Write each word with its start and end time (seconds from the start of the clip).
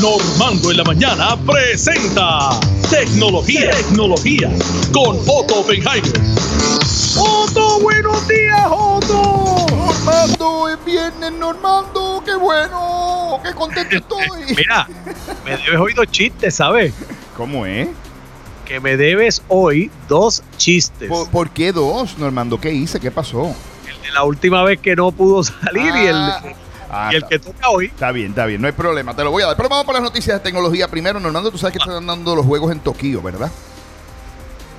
Normando 0.00 0.70
en 0.70 0.78
la 0.78 0.84
mañana 0.84 1.36
presenta 1.44 2.58
Tecnología, 2.88 3.70
Tecnología 3.70 4.50
con 4.94 5.18
Otto 5.26 5.60
Oppenheimer. 5.60 6.20
Otto, 7.18 7.80
buenos 7.80 8.26
días, 8.26 8.66
Otto. 8.70 9.66
Normando, 9.68 10.68
es 10.70 10.84
viernes, 10.86 11.32
Normando, 11.32 12.22
qué 12.24 12.34
bueno, 12.34 13.40
qué 13.44 13.52
contento 13.52 13.96
estoy. 14.20 14.54
Mira, 14.56 14.88
me 15.44 15.50
debes 15.58 15.78
hoy 15.78 15.92
dos 15.92 16.06
chistes, 16.10 16.54
¿sabes? 16.54 16.94
¿Cómo 17.36 17.66
es? 17.66 17.88
Que 18.64 18.80
me 18.80 18.96
debes 18.96 19.42
hoy 19.48 19.90
dos 20.08 20.42
chistes. 20.56 21.10
¿Por, 21.10 21.28
por 21.28 21.50
qué 21.50 21.72
dos, 21.72 22.16
Normando? 22.16 22.58
¿Qué 22.58 22.72
hice? 22.72 23.00
¿Qué 23.00 23.10
pasó? 23.10 23.54
El 23.86 24.00
de 24.00 24.10
la 24.12 24.24
última 24.24 24.62
vez 24.62 24.80
que 24.80 24.96
no 24.96 25.12
pudo 25.12 25.42
salir 25.44 25.92
y 25.94 26.06
el, 26.06 26.32
Ah, 26.92 27.08
ah, 27.08 27.12
y 27.12 27.16
el 27.16 27.24
que 27.26 27.38
toca 27.38 27.68
hoy. 27.70 27.86
Está 27.86 28.10
bien, 28.12 28.30
está 28.30 28.46
bien, 28.46 28.60
no 28.60 28.66
hay 28.66 28.72
problema, 28.72 29.14
te 29.14 29.22
lo 29.24 29.30
voy 29.30 29.42
a 29.42 29.46
dar. 29.46 29.56
Pero 29.56 29.68
vamos 29.68 29.84
por 29.84 29.94
las 29.94 30.02
noticias 30.02 30.36
de 30.38 30.40
tecnología 30.42 30.88
primero. 30.88 31.20
Normando, 31.20 31.50
tú 31.50 31.58
sabes 31.58 31.72
que 31.72 31.78
están 31.78 32.06
dando 32.06 32.34
los 32.34 32.44
juegos 32.44 32.72
en 32.72 32.80
Tokio, 32.80 33.22
¿verdad? 33.22 33.50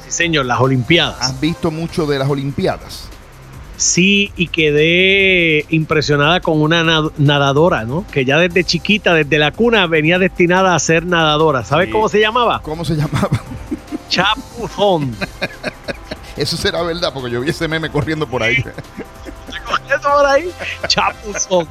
Sí, 0.05 0.11
señor, 0.11 0.45
las 0.45 0.59
Olimpiadas. 0.59 1.17
¿Has 1.21 1.39
visto 1.39 1.71
mucho 1.71 2.05
de 2.05 2.19
las 2.19 2.29
Olimpiadas? 2.29 3.07
Sí, 3.77 4.31
y 4.35 4.47
quedé 4.49 5.65
impresionada 5.69 6.39
con 6.41 6.61
una 6.61 6.83
nad- 6.83 7.11
nadadora, 7.17 7.83
¿no? 7.85 8.05
Que 8.11 8.25
ya 8.25 8.37
desde 8.37 8.63
chiquita, 8.63 9.13
desde 9.15 9.39
la 9.39 9.51
cuna, 9.51 9.87
venía 9.87 10.19
destinada 10.19 10.75
a 10.75 10.79
ser 10.79 11.05
nadadora. 11.05 11.63
¿Sabes 11.63 11.87
Sí. 11.87 11.91
cómo 11.93 12.07
se 12.09 12.19
llamaba? 12.19 12.61
¿Cómo 12.61 12.85
se 12.85 12.93
llamaba? 12.95 13.29
Chapuzón. 14.09 15.15
Eso 16.37 16.57
será 16.57 16.81
verdad, 16.83 17.11
porque 17.13 17.31
yo 17.31 17.41
vi 17.41 17.49
ese 17.49 17.67
meme 17.67 17.89
corriendo 17.89 18.27
por 18.27 18.43
ahí. 18.43 18.57
Eso 18.57 20.01
por 20.01 20.25
ahí, 20.27 20.51
Chapuzón. 20.87 21.67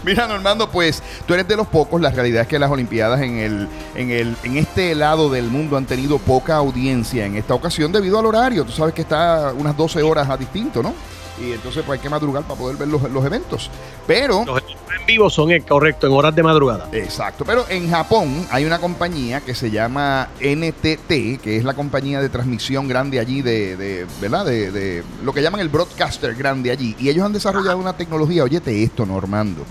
Mira, 0.04 0.26
Normando, 0.26 0.68
pues 0.70 1.02
tú 1.26 1.34
eres 1.34 1.46
de 1.48 1.56
los 1.56 1.66
pocos. 1.66 2.00
La 2.00 2.10
realidad 2.10 2.42
es 2.42 2.48
que 2.48 2.58
las 2.58 2.70
Olimpiadas 2.70 3.20
en 3.20 3.38
el, 3.38 3.68
en 3.94 4.10
el, 4.10 4.36
en 4.42 4.56
este 4.56 4.94
lado 4.94 5.30
del 5.30 5.46
mundo 5.46 5.76
han 5.76 5.86
tenido 5.86 6.18
poca 6.18 6.56
audiencia 6.56 7.26
en 7.26 7.36
esta 7.36 7.54
ocasión 7.54 7.92
debido 7.92 8.18
al 8.18 8.26
horario. 8.26 8.64
Tú 8.64 8.72
sabes 8.72 8.94
que 8.94 9.02
está 9.02 9.52
unas 9.56 9.76
12 9.76 10.02
horas 10.02 10.28
a 10.28 10.36
distinto, 10.36 10.82
¿no? 10.82 10.94
Y 11.40 11.52
entonces 11.52 11.82
pues 11.86 11.98
hay 11.98 12.02
que 12.02 12.10
madrugar 12.10 12.42
para 12.42 12.58
poder 12.58 12.76
ver 12.76 12.88
los, 12.88 13.02
los 13.10 13.24
eventos. 13.24 13.70
Pero 14.06 14.44
Los 14.44 14.58
eventos 14.62 14.76
en 15.00 15.06
vivo 15.06 15.30
son, 15.30 15.50
eh, 15.50 15.62
correcto, 15.62 16.06
en 16.06 16.12
horas 16.12 16.34
de 16.36 16.42
madrugada. 16.42 16.88
Exacto, 16.92 17.44
pero 17.46 17.64
en 17.68 17.88
Japón 17.90 18.46
hay 18.50 18.64
una 18.66 18.78
compañía 18.78 19.40
que 19.40 19.54
se 19.54 19.70
llama 19.70 20.28
NTT, 20.40 21.40
que 21.40 21.56
es 21.56 21.64
la 21.64 21.74
compañía 21.74 22.20
de 22.20 22.28
transmisión 22.28 22.86
grande 22.86 23.18
allí 23.18 23.40
de, 23.42 23.76
de- 23.76 24.06
¿verdad? 24.20 24.44
De, 24.44 24.70
de 24.70 25.02
lo 25.24 25.32
que 25.32 25.40
llaman 25.42 25.60
el 25.60 25.68
broadcaster 25.70 26.34
grande 26.34 26.70
allí. 26.70 26.94
Y 26.98 27.08
ellos 27.08 27.24
han 27.24 27.32
desarrollado 27.32 27.78
una 27.78 27.94
tecnología, 27.96 28.44
óyete 28.44 28.82
esto, 28.82 29.06
Normando, 29.06 29.64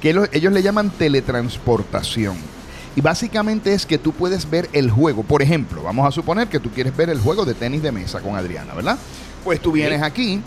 que 0.00 0.12
lo- 0.12 0.26
ellos 0.32 0.52
le 0.52 0.62
llaman 0.62 0.90
teletransportación. 0.90 2.36
Y 2.96 3.00
básicamente 3.00 3.72
es 3.74 3.86
que 3.86 3.98
tú 3.98 4.12
puedes 4.12 4.48
ver 4.48 4.68
el 4.72 4.90
juego. 4.90 5.22
Por 5.24 5.42
ejemplo, 5.42 5.82
vamos 5.82 6.06
a 6.06 6.12
suponer 6.12 6.48
que 6.48 6.60
tú 6.60 6.70
quieres 6.70 6.96
ver 6.96 7.10
el 7.10 7.18
juego 7.20 7.44
de 7.44 7.54
tenis 7.54 7.82
de 7.82 7.90
mesa 7.90 8.20
con 8.20 8.36
Adriana, 8.36 8.72
¿verdad? 8.74 8.98
Pues 9.42 9.60
tú 9.60 9.72
vienes 9.72 10.00
aquí 10.02 10.40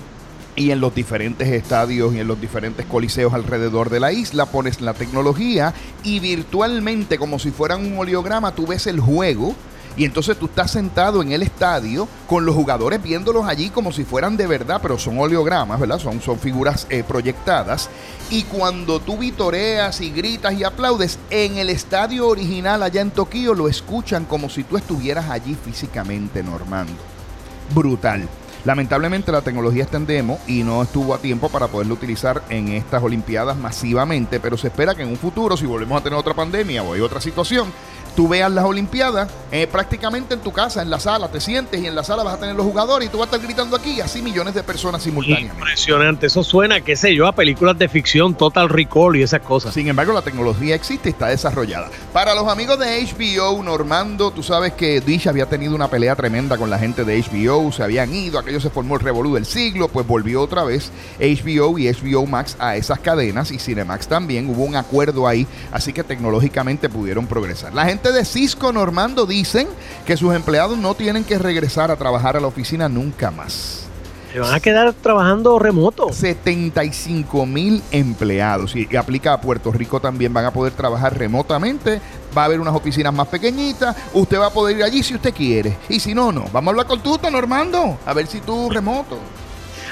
y 0.58 0.72
en 0.72 0.81
los 0.81 0.94
diferentes 0.94 1.47
estadios 1.47 2.16
y 2.16 2.19
en 2.19 2.27
los 2.27 2.41
diferentes 2.41 2.86
coliseos 2.88 3.33
alrededor 3.33 3.91
de 3.91 4.00
la 4.00 4.11
isla 4.11 4.47
pones 4.47 4.81
la 4.81 4.95
tecnología 4.95 5.73
y 6.03 6.19
virtualmente 6.19 7.19
como 7.19 7.38
si 7.38 7.52
fuera 7.52 7.77
un 7.77 7.97
oleograma 7.97 8.53
tú 8.53 8.66
ves 8.66 8.88
el 8.88 8.99
juego 8.99 9.55
y 9.95 10.03
entonces 10.03 10.38
tú 10.38 10.47
estás 10.47 10.72
sentado 10.72 11.22
en 11.22 11.31
el 11.31 11.44
estadio 11.44 12.08
con 12.27 12.44
los 12.45 12.55
jugadores 12.55 13.02
viéndolos 13.02 13.47
allí 13.47 13.69
como 13.69 13.91
si 13.91 14.03
fueran 14.03 14.38
de 14.38 14.45
verdad, 14.45 14.80
pero 14.80 14.99
son 14.99 15.17
oleogramas, 15.17 15.80
¿verdad? 15.80 15.97
Son, 15.97 16.22
son 16.22 16.38
figuras 16.38 16.86
eh, 16.92 17.03
proyectadas. 17.03 17.89
Y 18.30 18.44
cuando 18.44 18.99
tú 18.99 19.17
vitoreas 19.17 19.99
y 20.02 20.11
gritas 20.11 20.53
y 20.53 20.64
aplaudes, 20.64 21.17
en 21.31 21.58
el 21.58 21.71
estadio 21.71 22.27
original 22.27 22.83
allá 22.83 23.02
en 23.02 23.09
Tokio 23.09 23.55
lo 23.55 23.67
escuchan 23.67 24.25
como 24.25 24.49
si 24.49 24.64
tú 24.64 24.77
estuvieras 24.77 25.31
allí 25.31 25.55
físicamente, 25.55 26.44
Normando 26.44 26.94
brutal. 27.73 28.27
Lamentablemente 28.67 29.32
la 29.32 29.42
tecnología 29.42 29.83
está 29.86 29.95
en 29.95 30.05
demo 30.05 30.42
y 30.45 30.61
no 30.61 30.83
estuvo 30.83 31.14
a 31.14 31.20
tiempo 31.20 31.48
para 31.48 31.70
poderlo 31.70 31.94
utilizar 31.94 32.44
en 32.50 32.67
estas 32.67 33.02
Olimpiadas 33.02 33.55
masivamente, 33.55 34.42
pero 34.42 34.58
se 34.58 34.67
espera 34.67 34.94
que 34.94 35.04
en 35.04 35.08
un 35.08 35.16
futuro, 35.16 35.55
si 35.55 35.66
volvemos 35.66 35.98
a 35.98 36.04
tener 36.04 36.20
otra 36.20 36.33
pandemia 36.33 36.83
o 36.83 36.92
hay 36.92 37.00
otra 37.00 37.22
situación, 37.22 37.72
tú 38.17 38.28
veas 38.28 38.52
las 38.52 38.66
Olimpiadas 38.66 39.30
eh, 39.52 39.67
prácticamente 39.67 40.33
en 40.33 40.39
tu 40.39 40.52
casa, 40.52 40.82
en 40.82 40.89
la 40.89 41.00
sala, 41.00 41.30
te 41.30 41.39
sientes 41.39 41.80
y 41.80 41.86
en 41.86 41.94
la 41.94 42.04
sala 42.04 42.23
vas 42.23 42.33
a 42.33 42.39
tener 42.39 42.55
los 42.55 42.66
jugadores 42.66 43.08
y 43.08 43.11
tú 43.11 43.20
vas 43.20 43.32
a 43.32 43.36
estar 43.36 43.48
gritando 43.48 43.78
aquí 43.78 43.92
y 43.92 44.02
así 44.02 44.23
millones 44.23 44.55
de 44.55 44.64
personas 44.64 45.04
simultáneamente. 45.04 45.55
Impresionante. 45.55 46.26
Eso 46.26 46.44
suena, 46.44 46.82
qué 46.82 46.95
sé 46.95 47.14
yo, 47.14 47.28
a 47.28 47.32
películas 47.33 47.78
de 47.78 47.88
ficción, 47.88 48.33
Total 48.33 48.70
Recall 48.70 49.17
y 49.17 49.22
esas 49.22 49.42
cosas. 49.42 49.76
Sin 49.76 49.88
embargo, 49.88 50.14
la 50.14 50.23
tecnología 50.23 50.73
existe 50.73 51.10
y 51.10 51.11
está 51.11 51.28
desarrollada. 51.28 51.92
Para 52.11 52.33
los 52.33 52.48
amigos 52.48 52.80
de 52.80 53.05
HBO, 53.05 53.61
Normando, 53.61 54.32
tú 54.32 54.42
sabes 54.42 54.73
que 54.73 54.99
Dish 54.99 55.30
había 55.30 55.45
tenido 55.45 55.76
una 55.76 55.88
pelea 55.88 56.16
tremenda 56.16 56.58
con 56.58 56.72
la 56.72 56.80
gente 56.80 57.05
de 57.05 57.22
HBO, 57.22 57.72
se 57.72 57.84
habían 57.84 58.11
ido, 58.11 58.39
aquello 58.39 58.60
se 58.60 58.72
formó 58.72 58.95
el 58.95 59.02
revolú 59.02 59.36
del 59.36 59.45
siglo, 59.45 59.89
pues 59.89 60.08
volvió 60.08 60.42
otra 60.42 60.64
vez 60.64 60.92
HBO 61.20 61.78
y 61.78 61.88
HBO 61.88 62.26
Max 62.26 62.58
a 62.58 62.78
esas 62.78 62.99
cadenas 62.99 63.52
y 63.52 63.60
Cinemax 63.60 64.08
también, 64.08 64.49
hubo 64.49 64.64
un 64.64 64.76
acuerdo 64.76 65.28
ahí, 65.28 65.45
así 65.72 65.94
que 65.94 66.04
tecnológicamente 66.04 66.89
pudieron 66.89 67.28
progresar. 67.28 67.76
La 67.76 67.86
gente 67.86 68.06
de 68.11 68.25
Cisco, 68.25 68.71
Normando, 68.71 69.25
dicen 69.25 69.67
que 70.05 70.17
sus 70.17 70.33
empleados 70.33 70.77
no 70.77 70.95
tienen 70.95 71.23
que 71.23 71.37
regresar 71.37 71.91
a 71.91 71.95
trabajar 71.95 72.37
a 72.37 72.39
la 72.39 72.47
oficina 72.47 72.89
nunca 72.89 73.31
más. 73.31 73.87
Se 74.31 74.39
van 74.39 74.53
a 74.53 74.59
quedar 74.59 74.93
trabajando 74.93 75.57
remoto. 75.57 76.11
75 76.11 77.45
mil 77.45 77.81
empleados. 77.91 78.75
Y, 78.75 78.95
aplica 78.95 79.33
a 79.33 79.41
Puerto 79.41 79.71
Rico 79.71 79.99
también. 79.99 80.33
Van 80.33 80.45
a 80.45 80.51
poder 80.51 80.73
trabajar 80.73 81.17
remotamente. 81.17 82.01
Va 82.37 82.43
a 82.43 82.45
haber 82.45 82.59
unas 82.59 82.75
oficinas 82.75 83.13
más 83.13 83.27
pequeñitas. 83.29 83.95
Usted 84.13 84.37
va 84.39 84.47
a 84.47 84.53
poder 84.53 84.77
ir 84.77 84.83
allí 84.83 85.01
si 85.01 85.15
usted 85.15 85.33
quiere. 85.33 85.77
Y 85.89 85.99
si 85.99 86.13
no 86.13 86.31
no. 86.31 86.45
Vamos 86.51 86.67
a 86.67 86.69
hablar 86.71 86.87
con 86.87 87.01
tú 87.01 87.17
Normando. 87.31 87.97
A 88.05 88.13
ver 88.13 88.27
si 88.27 88.41
tú 88.41 88.69
remoto. 88.69 89.17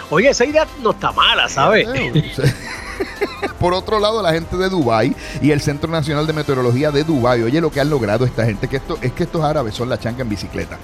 Oye, 0.10 0.30
esa 0.30 0.46
idea 0.46 0.68
no 0.84 0.92
está 0.92 1.12
mala, 1.12 1.50
¿sabes? 1.50 1.88
Por 3.60 3.74
otro 3.74 4.00
lado, 4.00 4.22
la 4.22 4.34
gente 4.34 4.58
de 4.58 4.70
Dubai 4.70 5.16
y 5.42 5.52
el 5.52 5.62
Centro 5.62 5.90
Nacional 5.90 6.28
de 6.28 6.34
Meteorología 6.34 6.92
de 6.92 7.04
Dubai, 7.04 7.44
oye 7.44 7.62
lo 7.62 7.72
que 7.72 7.80
han 7.80 7.90
logrado 7.90 8.26
esta 8.26 8.46
gente, 8.46 8.68
que 8.68 8.78
esto 8.78 8.98
es 9.02 9.12
que 9.14 9.24
estos 9.24 9.44
árabes 9.44 9.76
son 9.76 9.90
la 9.90 10.00
chanca 10.00 10.22
en 10.22 10.30
bicicleta. 10.30 10.78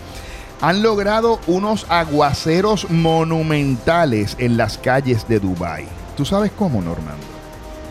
Han 0.61 0.83
logrado 0.83 1.39
unos 1.47 1.85
aguaceros 1.89 2.89
monumentales 2.89 4.35
en 4.39 4.57
las 4.57 4.77
calles 4.77 5.27
de 5.27 5.39
Dubai. 5.39 5.87
¿Tú 6.15 6.23
sabes 6.23 6.51
cómo, 6.57 6.81
Normando? 6.81 7.25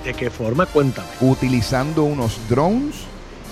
¿De 0.04 0.14
qué 0.14 0.30
forma? 0.30 0.66
Cuéntame. 0.66 1.08
Utilizando 1.20 2.04
unos 2.04 2.38
drones 2.48 2.94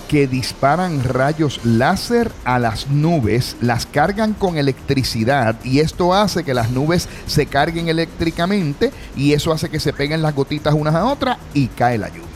que 0.09 0.27
disparan 0.27 1.03
rayos 1.03 1.61
láser 1.63 2.31
a 2.43 2.57
las 2.57 2.89
nubes, 2.89 3.55
las 3.61 3.85
cargan 3.85 4.33
con 4.33 4.57
electricidad 4.57 5.55
y 5.63 5.79
esto 5.79 6.15
hace 6.15 6.43
que 6.43 6.55
las 6.55 6.71
nubes 6.71 7.07
se 7.27 7.45
carguen 7.45 7.87
eléctricamente 7.89 8.91
y 9.15 9.33
eso 9.33 9.53
hace 9.53 9.69
que 9.69 9.79
se 9.79 9.93
peguen 9.93 10.23
las 10.23 10.35
gotitas 10.35 10.73
unas 10.73 10.95
a 10.95 11.05
otras 11.05 11.37
y 11.53 11.67
cae 11.67 11.99
la 11.99 12.09
lluvia. 12.09 12.28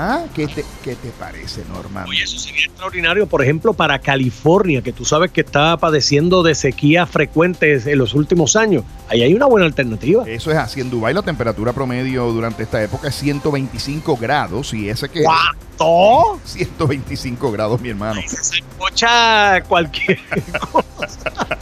Ah, 0.00 0.26
¿qué 0.32 0.46
te, 0.46 0.64
qué 0.84 0.94
te 0.94 1.08
parece, 1.10 1.64
Norman? 1.72 2.06
Oye, 2.08 2.22
eso 2.22 2.38
sería 2.38 2.66
extraordinario, 2.66 3.26
por 3.26 3.42
ejemplo, 3.42 3.72
para 3.74 3.98
California, 3.98 4.80
que 4.80 4.92
tú 4.92 5.04
sabes 5.04 5.32
que 5.32 5.40
está 5.40 5.76
padeciendo 5.76 6.44
de 6.44 6.54
sequías 6.54 7.10
frecuentes 7.10 7.84
en 7.84 7.98
los 7.98 8.14
últimos 8.14 8.54
años. 8.54 8.84
Ahí 9.08 9.22
hay 9.24 9.34
una 9.34 9.46
buena 9.46 9.66
alternativa. 9.66 10.22
Eso 10.28 10.52
es 10.52 10.56
así. 10.56 10.80
En 10.80 10.88
Dubái 10.88 11.14
la 11.14 11.22
temperatura 11.22 11.72
promedio 11.72 12.30
durante 12.30 12.62
esta 12.62 12.80
época 12.80 13.08
es 13.08 13.16
125 13.16 14.16
grados 14.16 14.72
y 14.72 14.88
ese 14.88 15.08
que... 15.08 15.24
¿Cuánto? 15.24 16.40
125 16.44 17.50
grados, 17.50 17.80
mi 17.80 17.88
hermano. 17.88 18.20
Se 18.24 18.58
escucha 18.58 19.64
cualquier 19.64 20.20
cosa. 20.72 21.58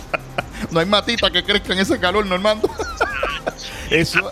No 0.70 0.80
hay 0.80 0.86
matita 0.86 1.30
que 1.30 1.42
crezca 1.42 1.72
en 1.72 1.78
ese 1.78 1.98
calor, 1.98 2.26
Normando. 2.26 2.68
Eso, 3.90 4.30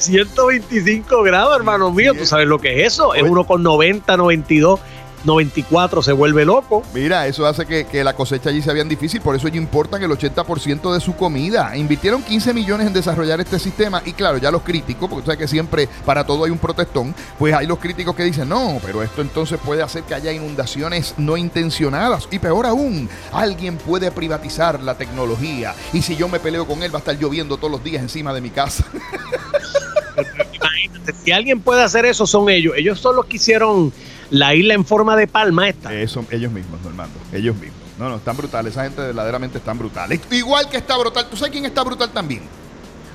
125 0.00 1.22
grados, 1.22 1.56
hermano 1.56 1.90
mío. 1.92 2.14
¿Tú 2.14 2.26
sabes 2.26 2.46
lo 2.46 2.58
que 2.58 2.80
es 2.80 2.94
eso? 2.94 3.14
Es 3.14 3.22
uno 3.22 3.44
con 3.44 3.62
90, 3.62 4.16
92, 4.16 4.80
94, 5.24 6.02
se 6.02 6.12
vuelve 6.12 6.44
loco. 6.44 6.82
mira, 6.94 7.26
eso 7.26 7.46
hace 7.46 7.66
que, 7.66 7.84
que 7.84 8.02
la 8.02 8.14
cosecha 8.14 8.48
allí 8.48 8.62
sea 8.62 8.72
bien 8.72 8.88
difícil, 8.88 9.20
por 9.20 9.36
eso 9.36 9.48
ellos 9.48 9.58
importan 9.58 10.02
el 10.02 10.10
80% 10.10 10.92
de 10.94 11.00
su 11.00 11.14
comida. 11.14 11.76
Invirtieron 11.76 12.22
15 12.22 12.54
millones 12.54 12.86
en 12.86 12.92
desarrollar 12.92 13.40
este 13.40 13.58
sistema 13.58 14.02
y 14.04 14.12
claro, 14.12 14.38
ya 14.38 14.50
los 14.50 14.62
críticos, 14.62 15.08
porque 15.08 15.22
tú 15.22 15.26
sabes 15.26 15.38
que 15.38 15.48
siempre 15.48 15.88
para 16.06 16.24
todo 16.24 16.44
hay 16.44 16.50
un 16.50 16.58
protestón, 16.58 17.14
pues 17.38 17.54
hay 17.54 17.66
los 17.66 17.78
críticos 17.78 18.14
que 18.14 18.24
dicen, 18.24 18.48
no, 18.48 18.78
pero 18.84 19.02
esto 19.02 19.20
entonces 19.20 19.58
puede 19.64 19.82
hacer 19.82 20.04
que 20.04 20.14
haya 20.14 20.32
inundaciones 20.32 21.14
no 21.18 21.36
intencionadas 21.36 22.26
y 22.30 22.38
peor 22.38 22.66
aún, 22.66 23.08
alguien 23.32 23.76
puede 23.76 24.10
privatizar 24.10 24.82
la 24.82 24.94
tecnología 24.94 25.74
y 25.92 26.02
si 26.02 26.16
yo 26.16 26.28
me 26.28 26.40
peleo 26.40 26.66
con 26.66 26.82
él 26.82 26.92
va 26.92 26.98
a 26.98 27.00
estar 27.00 27.18
lloviendo 27.18 27.56
todos 27.58 27.70
los 27.70 27.84
días 27.84 28.02
encima 28.02 28.32
de 28.32 28.40
mi 28.40 28.50
casa. 28.50 28.84
Si 31.24 31.32
alguien 31.32 31.60
puede 31.60 31.82
hacer 31.82 32.06
eso, 32.06 32.26
son 32.26 32.48
ellos. 32.48 32.74
Ellos 32.76 32.98
son 32.98 33.16
los 33.16 33.26
que 33.26 33.36
hicieron 33.36 33.92
la 34.30 34.54
isla 34.54 34.74
en 34.74 34.84
forma 34.84 35.16
de 35.16 35.26
palma 35.26 35.68
esta. 35.68 35.92
Eso, 35.92 36.24
ellos 36.30 36.52
mismos, 36.52 36.80
Normando, 36.82 37.18
ellos 37.32 37.56
mismos. 37.56 37.78
No, 37.98 38.08
no, 38.08 38.16
están 38.16 38.36
brutales, 38.36 38.72
esa 38.72 38.84
gente 38.84 39.02
verdaderamente 39.02 39.58
están 39.58 39.78
brutales. 39.78 40.20
Igual 40.30 40.70
que 40.70 40.78
está 40.78 40.96
brutal, 40.96 41.28
¿tú 41.28 41.36
sabes 41.36 41.52
quién 41.52 41.66
está 41.66 41.82
brutal 41.84 42.10
también? 42.10 42.42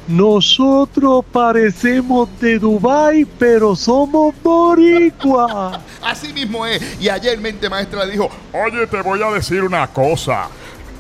Nosotros 0.08 1.26
parecemos 1.32 2.30
de 2.40 2.60
Dubai, 2.60 3.26
pero 3.40 3.76
somos 3.76 4.36
boricua. 4.44 5.82
Así 6.04 6.32
mismo 6.32 6.64
es. 6.68 7.02
Y 7.02 7.10
ayer 7.10 7.40
mente 7.40 7.68
maestra 7.68 8.06
le 8.06 8.12
dijo, 8.12 8.30
oye, 8.54 8.86
te 8.86 9.02
voy 9.02 9.24
a 9.24 9.32
decir 9.32 9.64
una 9.64 9.88
cosa. 9.88 10.48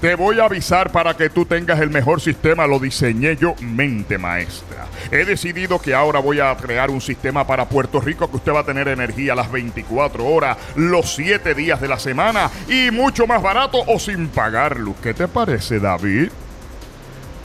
Te 0.02 0.16
voy 0.16 0.40
a 0.40 0.46
avisar 0.46 0.92
para 0.92 1.16
que 1.16 1.30
tú 1.30 1.46
tengas 1.46 1.80
el 1.80 1.90
mejor 1.90 2.22
sistema. 2.22 2.68
Lo 2.68 2.80
diseñé 2.80 3.38
yo, 3.38 3.56
mente 3.60 4.18
maestra. 4.18 4.86
He 5.12 5.26
decidido 5.26 5.80
que 5.80 5.94
ahora 5.94 6.20
voy 6.20 6.40
a 6.40 6.56
crear 6.58 6.90
un 6.90 7.02
sistema 7.02 7.48
para 7.48 7.68
Puerto 7.68 8.00
Rico 8.02 8.30
que 8.30 8.38
usted 8.38 8.54
va 8.54 8.60
a 8.60 8.66
tener 8.66 8.88
energía 8.88 9.36
las 9.36 9.52
24 9.52 10.26
horas, 10.26 10.58
los 10.76 11.14
7 11.16 11.54
días 11.54 11.80
de 11.82 11.88
la 11.88 12.00
semana 12.00 12.50
y 12.68 12.92
mucho 12.92 13.26
más 13.26 13.42
barato 13.42 13.80
o 13.88 14.00
sin 14.00 14.28
pagar 14.28 14.78
luz. 14.80 14.96
¿Qué 15.02 15.14
te 15.14 15.28
parece, 15.28 15.80
David? 15.80 16.30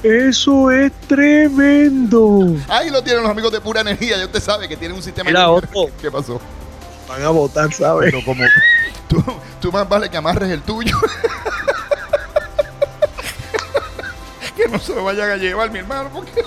Eso 0.03 0.71
es 0.71 0.93
tremendo. 1.07 2.57
Ahí 2.69 2.91
lo 2.91 3.03
tienen 3.03 3.23
los 3.23 3.31
amigos 3.31 3.53
de 3.53 3.61
Pura 3.61 3.83
Energía. 3.83 4.17
Ya 4.17 4.25
usted 4.25 4.41
sabe 4.41 4.67
que 4.69 4.77
tienen 4.77 4.97
un 4.97 5.03
sistema. 5.03 5.29
Mira, 5.29 5.51
Otto. 5.51 5.91
¿Qué 6.01 6.11
pasó? 6.11 6.41
Van 7.07 7.23
a 7.23 7.29
votar, 7.29 7.73
¿sabes? 7.73 8.11
Pero 8.11 8.25
como 8.25 8.43
tú, 9.09 9.23
tú 9.61 9.73
más 9.73 9.87
vale 9.89 10.09
que 10.09 10.17
amarres 10.17 10.51
el 10.51 10.63
tuyo. 10.63 10.97
Que 14.61 14.69
no 14.69 14.79
se 14.79 14.95
lo 14.95 15.05
vayan 15.05 15.31
a 15.31 15.37
llevar, 15.37 15.71
mi 15.71 15.79
hermano, 15.79 16.11
porque 16.13 16.45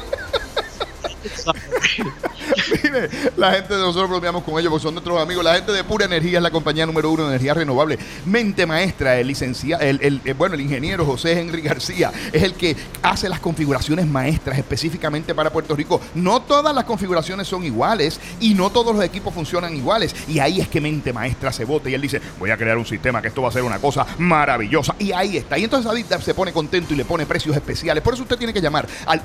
Mire, 2.84 3.10
la 3.38 3.52
gente 3.54 3.74
de 3.74 3.80
nosotros 3.80 4.10
bromeamos 4.10 4.44
con 4.44 4.60
ellos 4.60 4.70
porque 4.70 4.84
son 4.84 4.94
nuestros 4.94 5.20
amigos. 5.22 5.44
La 5.44 5.56
gente 5.56 5.72
de 5.72 5.84
Pura 5.84 6.06
Energía 6.06 6.38
es 6.40 6.44
la 6.44 6.52
compañía 6.52 6.86
número 6.86 7.10
uno 7.12 7.24
de 7.24 7.30
energía 7.30 7.54
renovable. 7.54 7.98
Mente 8.26 8.66
maestra, 8.66 9.18
el 9.20 9.28
licenciado, 9.28 9.82
el, 9.84 10.00
el- 10.26 10.34
bueno, 10.34 10.56
el 10.56 10.62
ingeniero 10.62 11.06
José 11.06 11.40
Henry 11.40 11.62
García 11.62 12.12
es 12.32 12.44
el 12.44 12.54
que 12.56 12.76
hace 13.02 13.30
las 13.30 13.40
configuraciones 13.40 14.06
maestras 14.08 14.58
específicamente 14.58 15.34
para 15.34 15.52
Puerto 15.52 15.76
Rico. 15.76 16.02
No 16.16 16.42
todas 16.42 16.74
las 16.76 16.84
configuraciones 16.86 17.48
son 17.48 17.64
iguales 17.64 18.20
y 18.40 18.54
no 18.54 18.70
todos 18.70 18.96
los 18.96 19.04
equipos 19.04 19.34
funcionan 19.34 19.76
iguales. 19.76 20.16
Y 20.28 20.40
ahí 20.40 20.60
es 20.62 20.68
que 20.68 20.82
Mente 20.82 21.14
Maestra 21.14 21.52
se 21.52 21.66
vota 21.66 21.90
y 21.90 21.94
él 21.94 22.02
dice, 22.02 22.22
voy 22.40 22.52
a 22.52 22.58
crear 22.58 22.78
un 22.78 22.86
sistema 22.86 23.22
que 23.22 23.30
esto 23.30 23.42
va 23.42 23.50
a 23.50 23.52
ser 23.52 23.64
una 23.64 23.80
cosa 23.80 24.06
maravillosa. 24.18 24.96
Y 25.00 25.12
ahí 25.12 25.38
está. 25.38 25.58
Y 25.58 25.64
entonces 25.66 25.86
David 25.90 26.06
se 26.24 26.34
pone 26.34 26.52
contento 26.52 26.94
y 26.94 26.98
le 26.98 27.06
pone 27.06 27.26
precios 27.26 27.56
especiales. 27.56 28.04
Por 28.04 28.14
eso 28.14 28.24
usted 28.24 28.38
tiene 28.38 28.54
que 28.54 28.62
llamar 28.62 28.88
al 29.06 29.24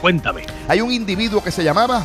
Cuéntame. 0.00 0.44
hay 0.68 0.80
un 0.80 0.92
individuo 0.92 1.42
que 1.42 1.50
se 1.50 1.64
llamaba... 1.64 2.04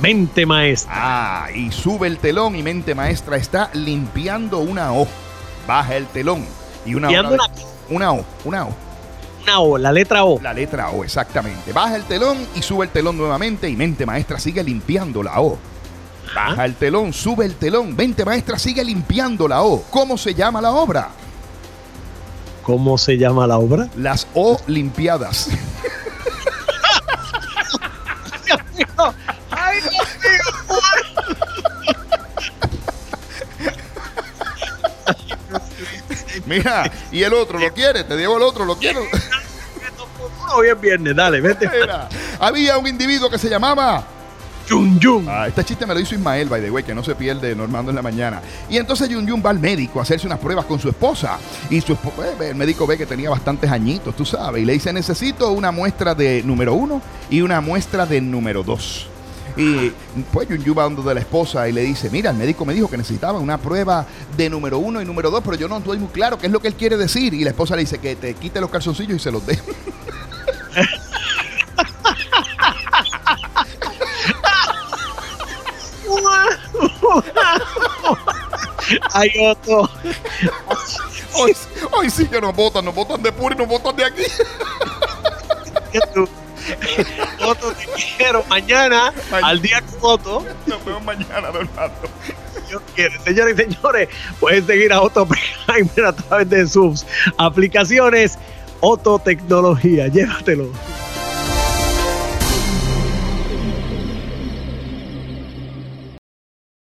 Mente 0.00 0.46
maestra. 0.46 0.92
Ah, 0.94 1.48
y 1.54 1.70
sube 1.72 2.06
el 2.06 2.18
telón 2.18 2.54
y 2.56 2.62
mente 2.62 2.94
maestra 2.94 3.36
está 3.36 3.68
limpiando 3.74 4.60
una 4.60 4.92
O. 4.94 5.06
Baja 5.66 5.96
el 5.96 6.06
telón 6.06 6.46
y 6.86 6.94
una 6.94 7.08
de- 7.08 7.14
una 7.90 8.12
O, 8.12 8.24
una 8.44 8.64
O. 8.64 8.74
Una 9.42 9.60
O, 9.60 9.78
la 9.78 9.92
letra 9.92 10.24
O. 10.24 10.40
La 10.40 10.52
letra 10.52 10.90
O, 10.90 11.04
exactamente. 11.04 11.72
Baja 11.72 11.96
el 11.96 12.04
telón 12.04 12.38
y 12.54 12.62
sube 12.62 12.84
el 12.84 12.90
telón 12.90 13.16
nuevamente 13.16 13.68
y 13.68 13.76
mente 13.76 14.06
maestra 14.06 14.38
sigue 14.38 14.62
limpiando 14.62 15.22
la 15.22 15.40
O. 15.40 15.58
Baja 16.34 16.64
el 16.64 16.74
telón, 16.76 17.12
sube 17.12 17.44
el 17.44 17.56
telón, 17.56 17.96
mente 17.96 18.24
maestra 18.24 18.58
sigue 18.58 18.84
limpiando 18.84 19.48
la 19.48 19.62
O. 19.62 19.82
¿Cómo 19.90 20.16
se 20.16 20.34
llama 20.34 20.60
la 20.60 20.70
obra? 20.72 21.10
¿Cómo 22.62 22.98
se 22.98 23.16
llama 23.18 23.46
la 23.46 23.58
obra? 23.58 23.88
Las 23.96 24.26
O 24.34 24.60
limpiadas. 24.66 25.48
¡Ay, 29.50 29.80
Dios 29.80 30.06
Mira, 36.46 36.90
y 37.12 37.22
el 37.22 37.32
otro 37.32 37.58
lo 37.58 37.72
quiere, 37.72 38.02
te 38.04 38.16
digo 38.16 38.36
el 38.36 38.42
otro, 38.42 38.64
lo 38.64 38.76
quiero. 38.76 39.00
Hoy 40.60 40.68
es 40.68 40.80
viernes, 40.80 41.14
dale, 41.16 41.40
vete. 41.40 41.68
Mira, 41.68 42.08
había 42.38 42.76
un 42.78 42.86
individuo 42.86 43.30
que 43.30 43.38
se 43.38 43.48
llamaba 43.48 44.04
Yun 44.68 45.00
Yun. 45.00 45.26
Ah, 45.28 45.48
este 45.48 45.64
chiste 45.64 45.86
me 45.86 45.94
lo 45.94 46.00
hizo 46.00 46.14
Ismael, 46.14 46.48
by 46.48 46.60
the 46.62 46.70
way, 46.70 46.84
que 46.84 46.94
no 46.94 47.02
se 47.02 47.14
pierde 47.14 47.54
Normando 47.56 47.90
en 47.90 47.96
la 47.96 48.02
mañana. 48.02 48.40
Y 48.68 48.76
entonces 48.76 49.08
Yun 49.08 49.26
Yun 49.26 49.42
va 49.44 49.50
al 49.50 49.58
médico 49.58 49.98
a 49.98 50.02
hacerse 50.02 50.26
unas 50.26 50.38
pruebas 50.38 50.66
con 50.66 50.78
su 50.78 50.88
esposa. 50.88 51.38
Y 51.70 51.80
su 51.80 51.94
espo- 51.94 52.12
eh, 52.40 52.50
el 52.50 52.54
médico 52.54 52.86
ve 52.86 52.96
que 52.98 53.06
tenía 53.06 53.30
bastantes 53.30 53.70
añitos, 53.70 54.14
tú 54.14 54.24
sabes. 54.24 54.62
Y 54.62 54.66
le 54.66 54.74
dice, 54.74 54.92
necesito 54.92 55.50
una 55.50 55.72
muestra 55.72 56.14
de 56.14 56.42
número 56.44 56.74
uno 56.74 57.00
y 57.30 57.40
una 57.40 57.60
muestra 57.60 58.06
de 58.06 58.20
número 58.20 58.62
dos. 58.62 59.06
Y 59.56 59.90
pues 60.32 60.48
Yun 60.48 60.62
Yun 60.62 60.78
va 60.78 60.84
donde 60.84 61.02
de 61.02 61.14
la 61.14 61.20
esposa 61.20 61.68
y 61.68 61.72
le 61.72 61.80
dice, 61.82 62.08
mira, 62.08 62.30
el 62.30 62.36
médico 62.36 62.64
me 62.64 62.72
dijo 62.72 62.88
que 62.88 62.96
necesitaba 62.96 63.40
una 63.40 63.58
prueba 63.58 64.06
de 64.36 64.48
número 64.48 64.78
uno 64.78 65.02
y 65.02 65.04
número 65.04 65.28
dos, 65.30 65.42
pero 65.44 65.56
yo 65.56 65.66
no 65.66 65.78
estoy 65.78 65.98
muy 65.98 66.08
claro 66.10 66.38
qué 66.38 66.46
es 66.46 66.52
lo 66.52 66.60
que 66.60 66.68
él 66.68 66.74
quiere 66.74 66.96
decir. 66.96 67.34
Y 67.34 67.42
la 67.42 67.50
esposa 67.50 67.74
le 67.74 67.80
dice 67.82 67.98
que 67.98 68.14
te 68.14 68.34
quite 68.34 68.60
los 68.60 68.70
calzoncillos 68.70 69.16
y 69.16 69.18
se 69.18 69.32
los 69.32 69.44
dé. 69.44 69.58
Hay 79.12 79.30
otro. 79.40 79.88
Hoy, 81.34 81.56
hoy 81.92 82.10
sí 82.10 82.26
que 82.26 82.40
nos 82.40 82.54
votan, 82.54 82.84
nos 82.84 82.94
votan 82.94 83.22
de 83.22 83.32
puro 83.32 83.54
y 83.54 83.58
nos 83.58 83.68
votan 83.68 83.96
de 83.96 84.04
aquí. 84.04 84.22
Otro 87.44 87.72
te 87.72 87.86
quiero 88.16 88.44
mañana 88.48 89.12
al 89.30 89.60
día 89.60 89.82
con 89.82 89.98
Otto. 90.02 90.46
Nos 90.66 90.84
vemos 90.84 91.02
mañana, 91.04 91.50
Normando. 91.52 92.08
Dios 92.68 92.82
quiere. 92.94 93.18
Señores 93.20 93.54
y 93.58 93.72
señores, 93.74 94.08
pueden 94.38 94.66
seguir 94.66 94.92
a 94.92 95.00
Otto 95.00 95.22
Oppenheimer 95.22 96.04
a 96.06 96.12
través 96.12 96.48
de 96.48 96.66
sus 96.66 97.04
aplicaciones 97.38 98.38
Otto 98.80 99.18
Tecnología. 99.18 100.08
Llévatelo. 100.08 100.70